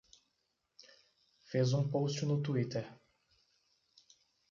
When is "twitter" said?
2.41-2.91